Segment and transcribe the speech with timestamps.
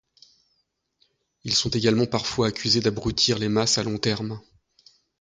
[1.43, 4.41] Ils sont également parfois accusés d'abrutir les masses à long terme.